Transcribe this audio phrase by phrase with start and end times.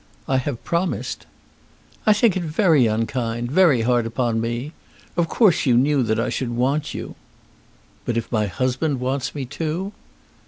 [0.27, 1.27] "I have promised."
[2.07, 4.71] "I think it very unkind, very hard upon me.
[5.15, 7.13] Of course you knew that I should want you."
[8.05, 9.91] "But if my husband wants me too?"